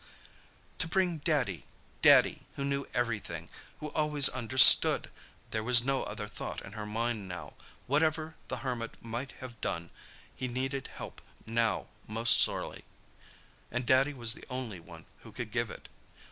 To 0.79 0.87
bring 0.87 1.19
Daddy—Daddy, 1.19 2.47
who 2.55 2.65
knew 2.65 2.87
everything, 2.91 3.51
who 3.79 3.89
always 3.91 4.29
understood! 4.29 5.11
There 5.51 5.63
was 5.63 5.83
no 5.85 6.01
other 6.05 6.25
thought 6.27 6.59
in 6.63 6.71
her 6.71 6.87
mind 6.87 7.27
now. 7.27 7.53
Whatever 7.85 8.33
the 8.47 8.57
Hermit 8.65 8.97
might 8.99 9.33
have 9.33 9.61
done, 9.61 9.91
he 10.35 10.47
needed 10.47 10.87
help 10.87 11.21
now 11.45 11.85
most 12.07 12.37
sorely—and 12.41 13.85
Daddy 13.85 14.15
was 14.15 14.33
the 14.33 14.45
only 14.49 14.79
one 14.79 15.05
who 15.19 15.31
could 15.31 15.51
give 15.51 15.69
it. 15.69 15.87